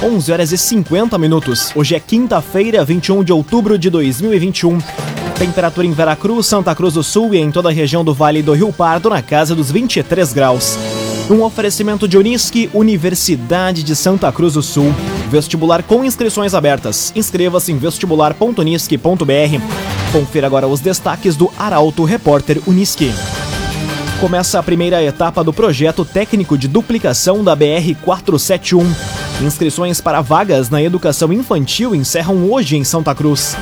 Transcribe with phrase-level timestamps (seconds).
[0.00, 1.72] 11 horas e 50 minutos.
[1.74, 4.78] Hoje é quinta-feira, 21 de outubro de 2021.
[5.36, 8.52] Temperatura em Veracruz, Santa Cruz do Sul e em toda a região do Vale do
[8.52, 10.78] Rio Pardo na casa dos 23 graus.
[11.28, 14.94] Um oferecimento de Unisque, Universidade de Santa Cruz do Sul.
[15.30, 17.12] Vestibular com inscrições abertas.
[17.16, 20.12] Inscreva-se em vestibular.unisque.br.
[20.12, 23.12] Confira agora os destaques do Arauto Repórter Unisque.
[24.20, 29.17] Começa a primeira etapa do projeto técnico de duplicação da BR 471.
[29.40, 33.56] Inscrições para vagas na educação infantil encerram hoje em Santa Cruz.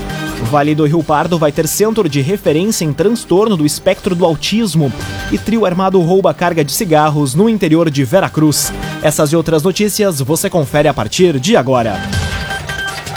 [0.45, 4.91] Vale do Rio Pardo vai ter centro de referência em transtorno do espectro do autismo
[5.31, 8.73] e trio armado rouba carga de cigarros no interior de Veracruz.
[9.03, 12.01] Essas e outras notícias você confere a partir de agora.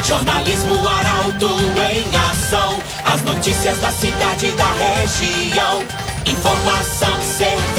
[0.03, 2.77] Jornalismo Arauto em ação.
[3.05, 5.83] As notícias da cidade e da região.
[6.25, 7.78] Informação, serviço.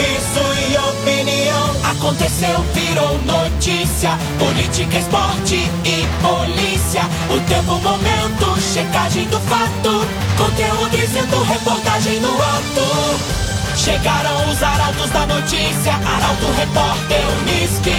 [1.90, 4.10] Aconteceu, virou notícia.
[4.38, 7.02] Política, esporte e polícia.
[7.28, 10.06] O tempo, momento, checagem do fato.
[10.38, 13.76] Conteúdo dizendo, reportagem no ato.
[13.76, 15.92] Chegaram os arautos da notícia.
[15.94, 17.90] Arauto, repórter, Unisque.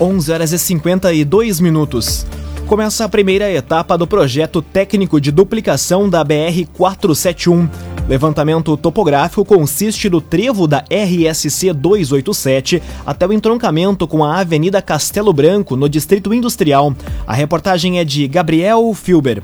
[0.00, 2.26] 11 horas e 52 minutos.
[2.66, 7.91] Começa a primeira etapa do projeto técnico de duplicação da BR 471.
[8.12, 15.32] Levantamento topográfico consiste do trevo da RSC 287 até o entroncamento com a Avenida Castelo
[15.32, 16.94] Branco, no Distrito Industrial.
[17.26, 19.42] A reportagem é de Gabriel Filber.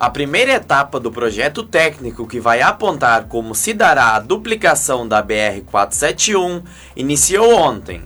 [0.00, 5.22] A primeira etapa do projeto técnico, que vai apontar como se dará a duplicação da
[5.22, 6.62] BR-471,
[6.96, 8.00] iniciou ontem.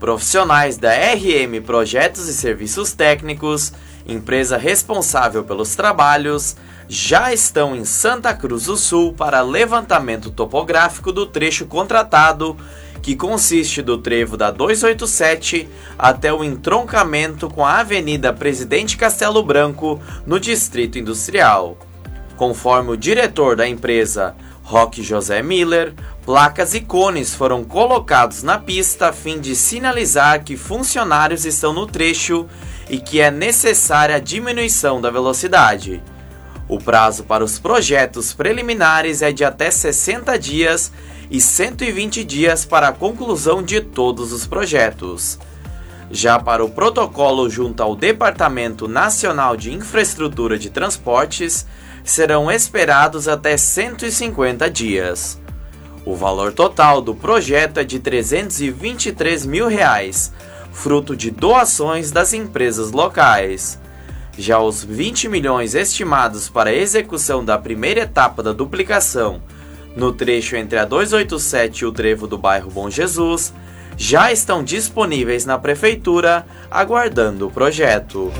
[0.00, 3.72] Profissionais da RM Projetos e Serviços Técnicos,
[4.12, 6.56] empresa responsável pelos trabalhos,
[6.88, 12.56] já estão em Santa Cruz do Sul para levantamento topográfico do trecho contratado,
[13.00, 20.00] que consiste do trevo da 287 até o entroncamento com a Avenida Presidente Castelo Branco,
[20.26, 21.78] no Distrito Industrial.
[22.36, 29.08] Conforme o diretor da empresa, Roque José Miller, placas e cones foram colocados na pista
[29.08, 32.46] a fim de sinalizar que funcionários estão no trecho
[32.90, 36.02] e que é necessária a diminuição da velocidade.
[36.68, 40.92] O prazo para os projetos preliminares é de até 60 dias
[41.30, 45.38] e 120 dias para a conclusão de todos os projetos.
[46.10, 51.64] Já para o protocolo junto ao Departamento Nacional de Infraestrutura de Transportes,
[52.02, 55.40] serão esperados até 150 dias.
[56.04, 60.32] O valor total do projeto é de 323 mil reais,
[60.72, 63.78] fruto de doações das empresas locais.
[64.38, 69.42] Já os 20 milhões estimados para a execução da primeira etapa da duplicação,
[69.94, 73.52] no trecho entre a 287 e o trevo do bairro Bom Jesus,
[73.96, 78.32] já estão disponíveis na prefeitura, aguardando o projeto.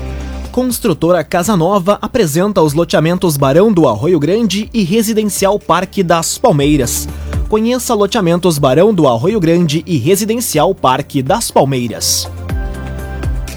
[0.51, 7.07] Construtora Casa Nova apresenta os loteamentos Barão do Arroio Grande e Residencial Parque das Palmeiras.
[7.51, 12.25] Conheça loteamentos Barão do Arroio Grande e Residencial Parque das Palmeiras.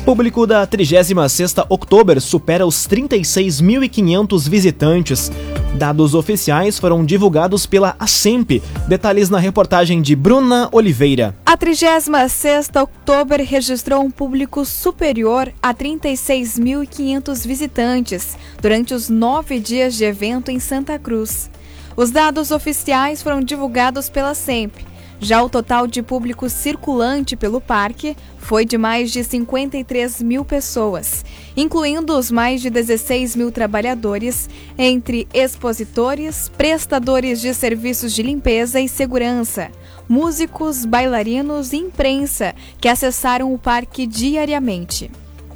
[0.04, 5.30] Público da 36ª Oktober supera os 36.500 visitantes.
[5.76, 8.60] Dados oficiais foram divulgados pela ASEMP.
[8.88, 11.32] Detalhes na reportagem de Bruna Oliveira.
[11.46, 20.02] A 36ª Oktober registrou um público superior a 36.500 visitantes durante os nove dias de
[20.02, 21.48] evento em Santa Cruz.
[21.96, 24.84] Os dados oficiais foram divulgados pela SEMP.
[25.20, 31.24] Já o total de público circulante pelo parque foi de mais de 53 mil pessoas,
[31.56, 38.88] incluindo os mais de 16 mil trabalhadores, entre expositores, prestadores de serviços de limpeza e
[38.88, 39.70] segurança,
[40.08, 45.10] músicos, bailarinos e imprensa que acessaram o parque diariamente.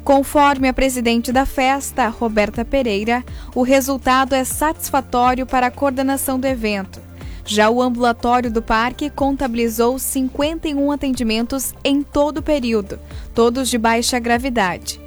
[0.09, 6.47] Conforme a presidente da festa, Roberta Pereira, o resultado é satisfatório para a coordenação do
[6.47, 6.99] evento.
[7.45, 12.99] Já o ambulatório do parque contabilizou 51 atendimentos em todo o período,
[13.35, 14.99] todos de baixa gravidade.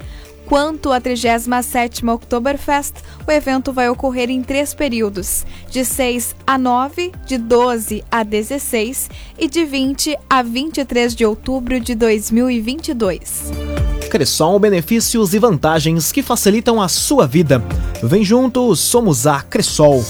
[0.46, 2.94] Quanto à 37ª Oktoberfest,
[3.26, 9.10] o evento vai ocorrer em três períodos, de 6 a 9, de 12 a 16
[9.38, 13.50] e de 20 a 23 de outubro de 2022.
[14.10, 17.64] Cressol, benefícios e vantagens que facilitam a sua vida.
[18.02, 20.04] Vem junto, somos a Cressol.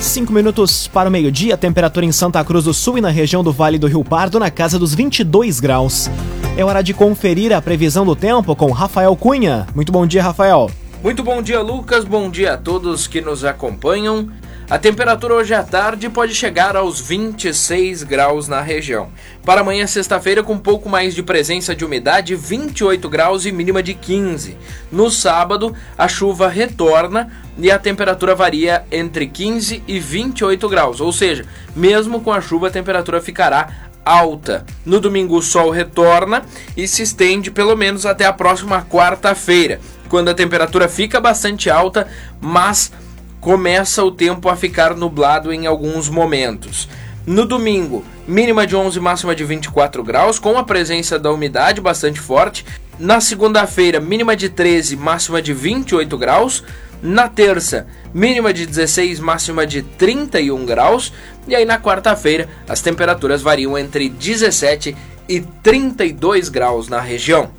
[0.00, 3.52] Cinco minutos para o meio-dia, temperatura em Santa Cruz do Sul e na região do
[3.52, 6.08] Vale do Rio Pardo na casa dos 22 graus.
[6.54, 9.66] É hora de conferir a previsão do tempo com Rafael Cunha.
[9.74, 10.70] Muito bom dia, Rafael.
[11.02, 12.04] Muito bom dia, Lucas.
[12.04, 14.28] Bom dia a todos que nos acompanham.
[14.68, 19.08] A temperatura hoje à tarde pode chegar aos 26 graus na região.
[19.44, 23.82] Para amanhã, sexta-feira, com um pouco mais de presença de umidade, 28 graus e mínima
[23.82, 24.56] de 15.
[24.90, 31.12] No sábado, a chuva retorna e a temperatura varia entre 15 e 28 graus, ou
[31.12, 31.44] seja,
[31.74, 34.64] mesmo com a chuva, a temperatura ficará alta.
[34.84, 36.42] No domingo, o sol retorna
[36.76, 42.06] e se estende pelo menos até a próxima quarta-feira, quando a temperatura fica bastante alta,
[42.40, 42.92] mas
[43.40, 46.88] começa o tempo a ficar nublado em alguns momentos.
[47.26, 52.20] No domingo, mínima de 11, máxima de 24 graus, com a presença da umidade bastante
[52.20, 52.64] forte.
[52.98, 56.64] Na segunda-feira, mínima de 13, máxima de 28 graus.
[57.02, 61.12] Na terça, mínima de 16, máxima de 31 graus.
[61.48, 64.96] E aí na quarta-feira, as temperaturas variam entre 17
[65.28, 67.50] e 32 graus na região.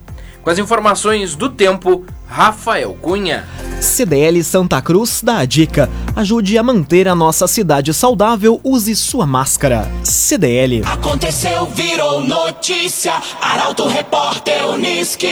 [0.42, 3.46] Com as informações do tempo, Rafael Cunha.
[3.80, 9.26] CDL Santa Cruz dá a dica: ajude a manter a nossa cidade saudável, use sua
[9.26, 9.90] máscara.
[10.04, 10.84] CDL.
[10.86, 13.14] Aconteceu, virou notícia.
[13.42, 15.28] Arauto Repórter Uniski.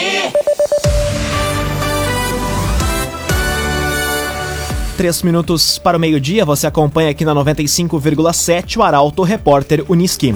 [5.01, 10.35] Três minutos para o meio-dia, você acompanha aqui na 95,7 o Arauto Repórter Uniski.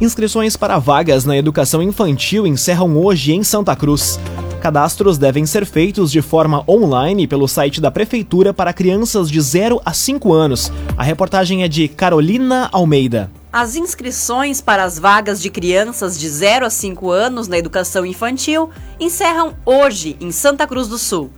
[0.00, 4.18] Inscrições para vagas na educação infantil encerram hoje em Santa Cruz.
[4.62, 9.82] Cadastros devem ser feitos de forma online pelo site da Prefeitura para crianças de 0
[9.84, 10.72] a 5 anos.
[10.96, 13.30] A reportagem é de Carolina Almeida.
[13.52, 18.70] As inscrições para as vagas de crianças de 0 a 5 anos na educação infantil
[18.98, 21.30] encerram hoje em Santa Cruz do Sul.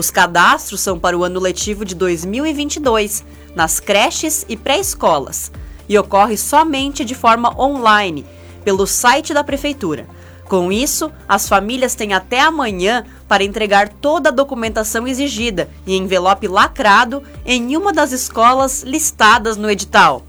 [0.00, 3.22] Os cadastros são para o ano letivo de 2022,
[3.54, 5.52] nas creches e pré-escolas,
[5.86, 8.24] e ocorre somente de forma online,
[8.64, 10.08] pelo site da Prefeitura.
[10.48, 16.48] Com isso, as famílias têm até amanhã para entregar toda a documentação exigida em envelope
[16.48, 20.24] lacrado em uma das escolas listadas no edital.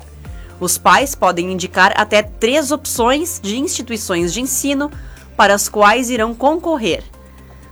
[0.60, 4.92] Os pais podem indicar até três opções de instituições de ensino
[5.38, 7.06] para as quais irão concorrer.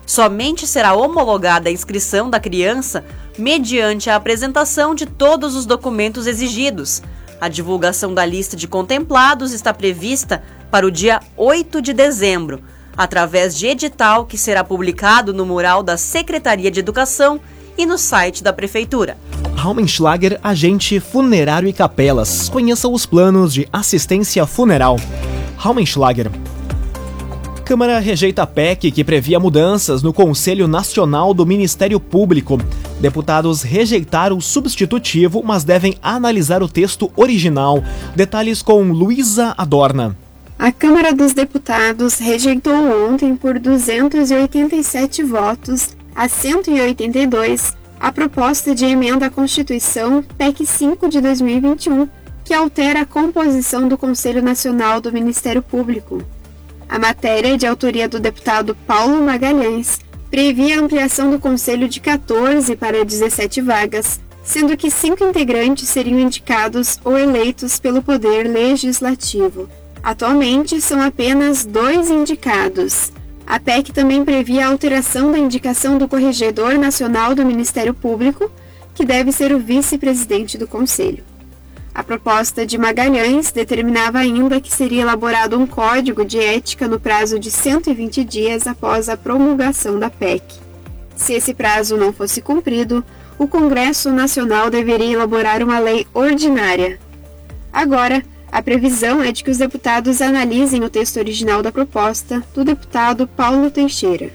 [0.09, 3.05] Somente será homologada a inscrição da criança
[3.37, 6.99] mediante a apresentação de todos os documentos exigidos.
[7.39, 10.41] A divulgação da lista de contemplados está prevista
[10.71, 12.59] para o dia 8 de dezembro,
[12.97, 17.39] através de edital que será publicado no mural da Secretaria de Educação
[17.77, 19.15] e no site da Prefeitura.
[19.55, 22.49] Raumenschlager, agente funerário e capelas.
[22.49, 24.95] Conheça os planos de assistência funeral.
[25.55, 26.31] Raumenschlager.
[27.69, 32.57] Câmara rejeita a PEC que previa mudanças no Conselho Nacional do Ministério Público.
[32.99, 37.83] Deputados rejeitaram o substitutivo, mas devem analisar o texto original.
[38.15, 40.17] Detalhes com Luísa Adorna.
[40.57, 42.73] A Câmara dos Deputados rejeitou
[43.07, 51.21] ontem por 287 votos a 182 a proposta de emenda à Constituição PEC 5 de
[51.21, 52.07] 2021,
[52.43, 56.25] que altera a composição do Conselho Nacional do Ministério Público.
[56.89, 59.99] A matéria, de autoria do deputado Paulo Magalhães,
[60.31, 66.19] previa a ampliação do Conselho de 14 para 17 vagas, sendo que cinco integrantes seriam
[66.19, 69.69] indicados ou eleitos pelo Poder Legislativo.
[70.01, 73.11] Atualmente, são apenas dois indicados.
[73.45, 78.51] A PEC também previa a alteração da indicação do Corregedor Nacional do Ministério Público,
[78.95, 81.28] que deve ser o vice-presidente do Conselho.
[81.93, 87.39] A proposta de Magalhães determinava ainda que seria elaborado um código de ética no prazo
[87.39, 90.43] de 120 dias após a promulgação da PEC.
[91.15, 93.03] Se esse prazo não fosse cumprido,
[93.37, 96.99] o Congresso Nacional deveria elaborar uma lei ordinária.
[97.73, 102.63] Agora, a previsão é de que os deputados analisem o texto original da proposta do
[102.63, 104.31] deputado Paulo Teixeira.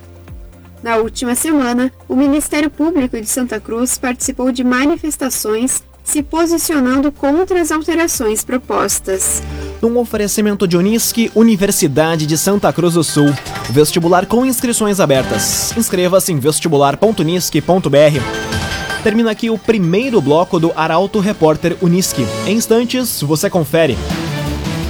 [0.83, 7.61] Na última semana, o Ministério Público de Santa Cruz participou de manifestações se posicionando contra
[7.61, 9.43] as alterações propostas.
[9.83, 13.33] Um oferecimento de Unisque, Universidade de Santa Cruz do Sul.
[13.71, 15.75] Vestibular com inscrições abertas.
[15.77, 19.03] Inscreva-se em vestibular.unisque.br.
[19.03, 22.27] Termina aqui o primeiro bloco do Arauto Repórter Unisque.
[22.47, 23.99] Em instantes, você confere.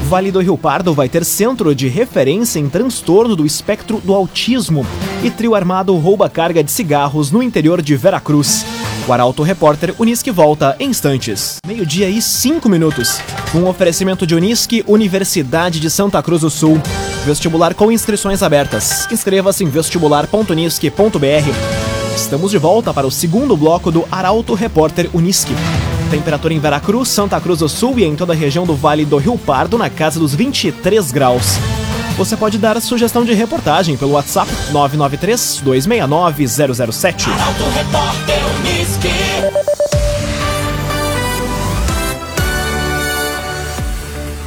[0.09, 4.87] Vale do Rio Pardo vai ter centro de referência em transtorno do espectro do autismo.
[5.23, 8.67] E trio armado rouba carga de cigarros no interior de Veracruz.
[9.07, 11.59] O Arauto Repórter Unisque volta em instantes.
[11.67, 13.21] Meio-dia e cinco minutos.
[13.55, 16.81] Um oferecimento de Unisque, Universidade de Santa Cruz do Sul.
[17.27, 19.07] Vestibular com inscrições abertas.
[19.13, 22.17] Inscreva-se em vestibular.unisque.br.
[22.17, 25.53] Estamos de volta para o segundo bloco do Arauto Repórter Unisque.
[26.11, 29.19] Temperatura em Veracruz, Santa Cruz do Sul e em toda a região do Vale do
[29.19, 31.59] Rio Pardo na casa dos 23 graus.
[32.17, 37.27] Você pode dar sugestão de reportagem pelo WhatsApp 993 269 007.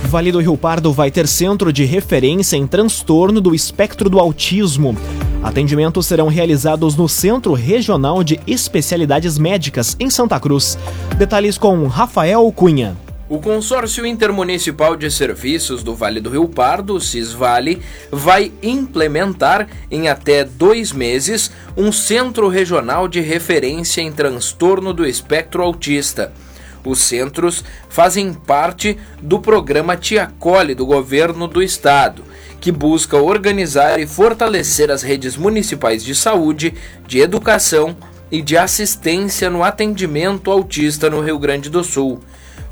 [0.05, 4.95] Vale do Rio Pardo vai ter centro de referência em transtorno do espectro do autismo.
[5.43, 10.77] Atendimentos serão realizados no Centro Regional de Especialidades Médicas, em Santa Cruz.
[11.17, 12.95] Detalhes com Rafael Cunha.
[13.29, 20.45] O Consórcio Intermunicipal de Serviços do Vale do Rio Pardo, CISVALE, vai implementar em até
[20.45, 26.31] dois meses um centro regional de referência em transtorno do espectro autista.
[26.85, 32.23] Os centros fazem parte do programa Tiacole do governo do estado,
[32.61, 36.73] que busca organizar e fortalecer as redes municipais de saúde,
[37.05, 37.93] de educação
[38.31, 42.21] e de assistência no atendimento autista no Rio Grande do Sul.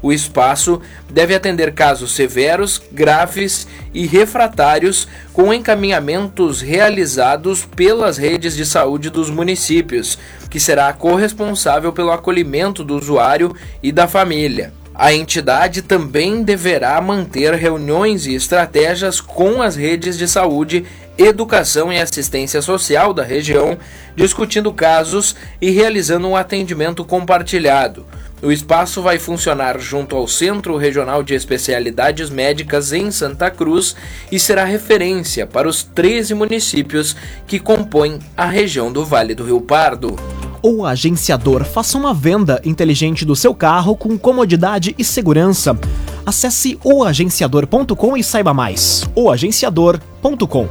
[0.06, 8.68] O espaço deve atender casos severos, graves e refratários com encaminhamentos realizados pelas redes de
[8.68, 14.72] saúde dos municípios, que será corresponsável pelo acolhimento do usuário e da família.
[14.94, 20.86] A entidade também deverá manter reuniões e estratégias com as redes de saúde,
[21.18, 23.76] educação e assistência social da região,
[24.16, 28.06] discutindo casos e realizando um atendimento compartilhado.
[28.46, 33.96] O espaço vai funcionar junto ao Centro Regional de Especialidades Médicas em Santa Cruz
[34.32, 37.16] e será referência para os 13 municípios
[37.48, 40.16] que compõem a região do Vale do Rio Pardo.
[40.62, 45.76] O agenciador faça uma venda inteligente do seu carro com comodidade e segurança.
[46.24, 49.10] Acesse oagenciador.com e saiba mais.
[49.16, 50.70] oagenciador.com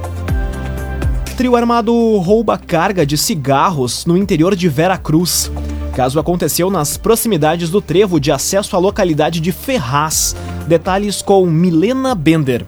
[1.36, 5.50] Trio armado rouba carga de cigarros no interior de Vera Cruz
[5.94, 10.34] caso aconteceu nas proximidades do trevo de acesso à localidade de Ferraz.
[10.66, 12.66] Detalhes com Milena Bender.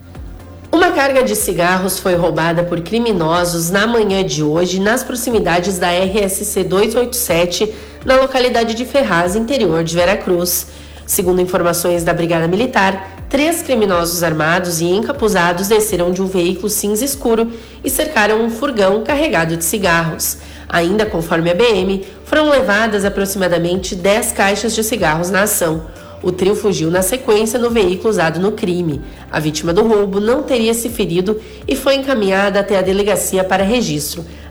[0.71, 5.89] Uma carga de cigarros foi roubada por criminosos na manhã de hoje nas proximidades da
[5.89, 7.73] RSC 287,
[8.05, 10.67] na localidade de Ferraz, interior de Veracruz.
[11.05, 17.03] Segundo informações da Brigada Militar, três criminosos armados e encapuzados desceram de um veículo cinza
[17.03, 17.51] escuro
[17.83, 20.37] e cercaram um furgão carregado de cigarros.
[20.69, 25.85] Ainda conforme a BM, foram levadas aproximadamente 10 caixas de cigarros na ação.
[26.21, 29.01] O trio fugiu na sequência no veículo usado no crime.
[29.31, 33.63] A vítima do roubo não teria se ferido e foi encaminhada até a delegacia para
[33.63, 34.25] registro.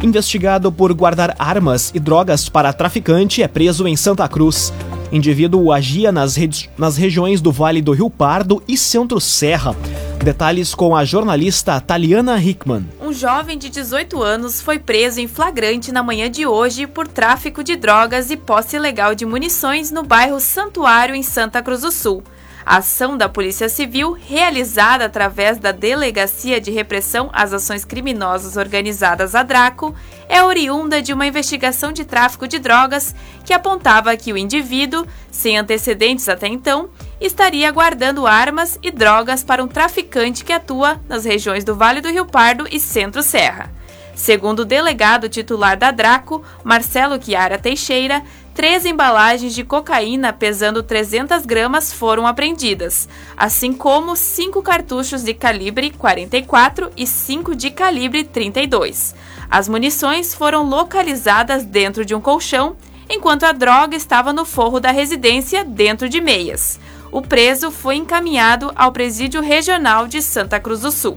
[0.00, 4.72] Investigado por guardar armas e drogas para traficante, é preso em Santa Cruz.
[5.10, 6.36] Indivíduo agia nas,
[6.76, 9.74] nas regiões do Vale do Rio Pardo e Centro-Serra.
[10.22, 12.86] Detalhes com a jornalista Taliana Hickman.
[13.00, 17.64] Um jovem de 18 anos foi preso em flagrante na manhã de hoje por tráfico
[17.64, 22.22] de drogas e posse ilegal de munições no bairro Santuário, em Santa Cruz do Sul.
[22.68, 29.34] A ação da Polícia Civil, realizada através da Delegacia de Repressão às Ações Criminosas Organizadas
[29.34, 29.94] a Draco,
[30.28, 35.56] é oriunda de uma investigação de tráfico de drogas que apontava que o indivíduo, sem
[35.56, 41.64] antecedentes até então, estaria guardando armas e drogas para um traficante que atua nas regiões
[41.64, 43.72] do Vale do Rio Pardo e Centro-Serra.
[44.14, 48.22] Segundo o delegado titular da Draco, Marcelo Chiara Teixeira,
[48.58, 55.90] três embalagens de cocaína pesando 300 gramas foram apreendidas, assim como cinco cartuchos de calibre
[55.90, 59.14] 44 e cinco de calibre 32.
[59.48, 62.76] As munições foram localizadas dentro de um colchão,
[63.08, 66.80] enquanto a droga estava no forro da residência dentro de meias.
[67.12, 71.14] O preso foi encaminhado ao Presídio Regional de Santa Cruz do Sul.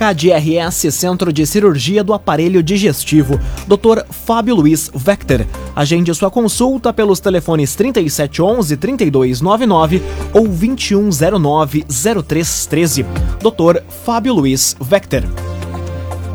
[0.00, 4.02] KDRS Centro de Cirurgia do Aparelho Digestivo, Dr.
[4.08, 5.44] Fábio Luiz Vector.
[5.76, 10.00] Agende sua consulta pelos telefones 3711-3299
[10.32, 13.04] ou 2109-0313.
[13.42, 13.82] Dr.
[14.02, 15.24] Fábio Luiz Vector.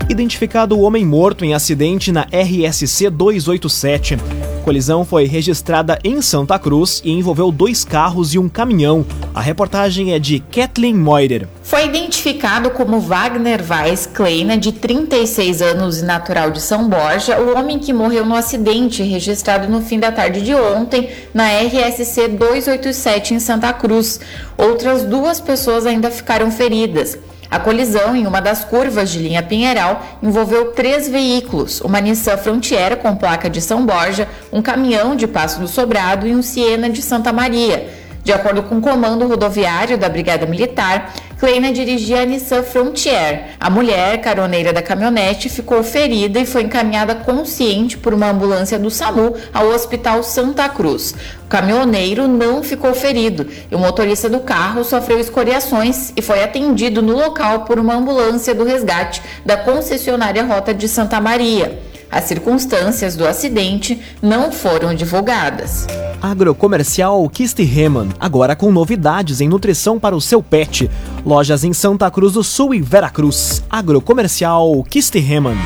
[0.08, 4.20] Identificado o homem morto em acidente na RSC 287
[4.66, 9.06] colisão foi registrada em Santa Cruz e envolveu dois carros e um caminhão.
[9.32, 11.48] A reportagem é de Kathleen Moider.
[11.62, 17.56] Foi identificado como Wagner Weiss Kleina, de 36 anos e natural de São Borja, o
[17.56, 23.36] homem que morreu no acidente registrado no fim da tarde de ontem na RSC 287
[23.36, 24.20] em Santa Cruz.
[24.58, 27.20] Outras duas pessoas ainda ficaram feridas.
[27.56, 32.98] A colisão em uma das curvas de linha Pinheiral envolveu três veículos: uma Nissan Frontier
[32.98, 37.02] com placa de São Borja, um caminhão de Passo do Sobrado e um Siena de
[37.02, 37.88] Santa Maria.
[38.26, 43.56] De acordo com o comando rodoviário da Brigada Militar, Kleina dirigia a Nissan Frontier.
[43.60, 48.90] A mulher, caroneira da caminhonete, ficou ferida e foi encaminhada consciente por uma ambulância do
[48.90, 51.14] SAMU ao Hospital Santa Cruz.
[51.44, 57.02] O caminhoneiro não ficou ferido e o motorista do carro sofreu escoriações e foi atendido
[57.02, 61.78] no local por uma ambulância do resgate da concessionária Rota de Santa Maria.
[62.10, 65.86] As circunstâncias do acidente não foram divulgadas.
[66.22, 70.90] Agrocomercial Kistihemann, agora com novidades em nutrição para o seu pet.
[71.26, 73.64] Lojas em Santa Cruz do Sul e Veracruz.
[73.68, 75.58] Agrocomercial Kistihemann.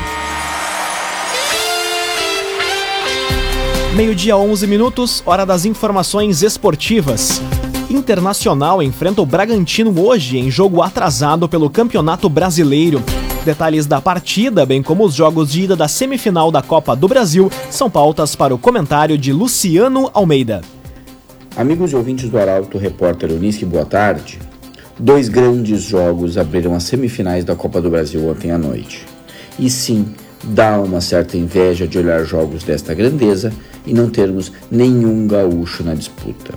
[3.94, 7.42] Meio-dia, 11 minutos, hora das informações esportivas.
[7.90, 13.02] Internacional enfrenta o Bragantino hoje em jogo atrasado pelo Campeonato Brasileiro.
[13.44, 17.52] Detalhes da partida, bem como os jogos de ida da semifinal da Copa do Brasil,
[17.68, 20.62] são pautas para o comentário de Luciano Almeida.
[21.54, 24.38] Amigos e ouvintes do Arauto Repórter Unisque, boa tarde.
[25.02, 29.06] Dois grandes jogos abriram as semifinais da Copa do Brasil ontem à noite.
[29.58, 30.04] E sim,
[30.44, 33.50] dá uma certa inveja de olhar jogos desta grandeza
[33.86, 36.52] e não termos nenhum gaúcho na disputa.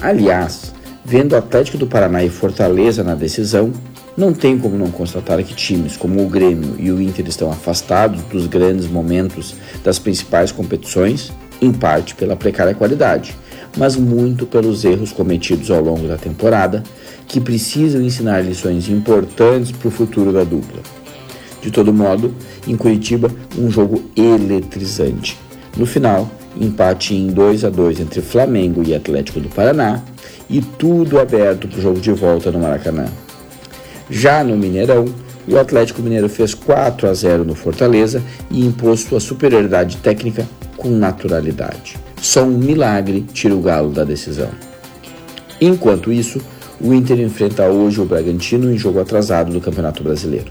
[0.00, 0.72] Aliás,
[1.04, 3.72] vendo Atlético do Paraná e Fortaleza na decisão,
[4.16, 8.22] não tem como não constatar que times como o Grêmio e o Inter estão afastados
[8.22, 13.36] dos grandes momentos das principais competições, em parte pela precária qualidade,
[13.76, 16.84] mas muito pelos erros cometidos ao longo da temporada,
[17.30, 20.80] que precisam ensinar lições importantes para o futuro da dupla.
[21.62, 22.34] De todo modo,
[22.66, 25.38] em Curitiba, um jogo eletrizante.
[25.76, 26.28] No final,
[26.60, 30.02] empate em 2 a 2 entre Flamengo e Atlético do Paraná
[30.48, 33.06] e tudo aberto para o jogo de volta no Maracanã.
[34.10, 35.04] Já no Mineirão,
[35.46, 38.20] o Atlético Mineiro fez 4 a 0 no Fortaleza
[38.50, 40.44] e impôs sua superioridade técnica
[40.76, 41.96] com naturalidade.
[42.20, 44.50] Só um milagre tira o galo da decisão.
[45.60, 46.40] Enquanto isso,
[46.80, 50.50] o Inter enfrenta hoje o Bragantino em jogo atrasado do Campeonato Brasileiro.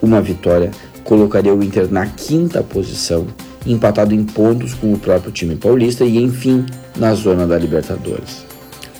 [0.00, 0.70] Uma vitória
[1.02, 3.26] colocaria o Inter na quinta posição
[3.66, 6.64] empatado em pontos com o próprio time paulista e, enfim,
[6.96, 8.46] na zona da Libertadores.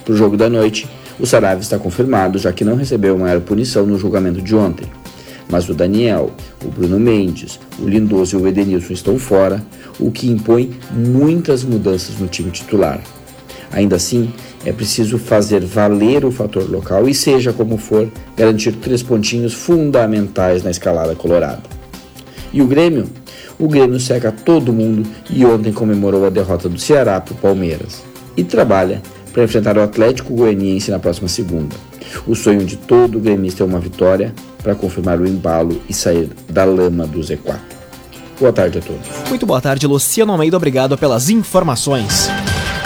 [0.04, 3.86] Para o jogo da noite, o Sarave está confirmado, já que não recebeu maior punição
[3.86, 4.86] no julgamento de ontem.
[5.50, 6.30] Mas o Daniel,
[6.64, 9.62] o Bruno Mendes, o Lindoso e o Edenilson estão fora,
[9.98, 13.00] o que impõe muitas mudanças no time titular.
[13.72, 14.32] Ainda assim,
[14.64, 20.62] é preciso fazer valer o fator local e, seja como for, garantir três pontinhos fundamentais
[20.62, 21.62] na escalada colorada.
[22.52, 23.06] E o Grêmio?
[23.58, 28.02] o Grêmio seca todo mundo e ontem comemorou a derrota do Ceará para o Palmeiras.
[28.36, 29.02] E trabalha
[29.32, 31.74] para enfrentar o Atlético Goianiense na próxima segunda.
[32.26, 36.64] O sonho de todo gremista é uma vitória para confirmar o embalo e sair da
[36.64, 37.58] lama do Z4.
[38.38, 39.28] Boa tarde a todos.
[39.28, 40.56] Muito boa tarde, Luciano Almeida.
[40.56, 42.28] Obrigado pelas informações.